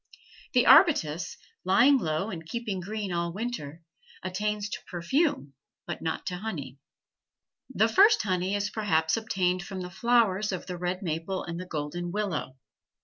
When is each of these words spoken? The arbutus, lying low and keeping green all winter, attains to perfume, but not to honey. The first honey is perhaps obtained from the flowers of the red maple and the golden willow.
The 0.53 0.65
arbutus, 0.65 1.37
lying 1.63 1.99
low 1.99 2.31
and 2.31 2.43
keeping 2.43 2.79
green 2.79 3.11
all 3.13 3.31
winter, 3.31 3.83
attains 4.23 4.67
to 4.69 4.83
perfume, 4.89 5.53
but 5.85 6.01
not 6.01 6.25
to 6.25 6.37
honey. 6.37 6.79
The 7.69 7.87
first 7.87 8.23
honey 8.23 8.55
is 8.55 8.71
perhaps 8.71 9.15
obtained 9.15 9.61
from 9.61 9.81
the 9.81 9.91
flowers 9.91 10.51
of 10.51 10.65
the 10.65 10.79
red 10.79 11.03
maple 11.03 11.43
and 11.43 11.59
the 11.59 11.67
golden 11.67 12.11
willow. 12.11 12.55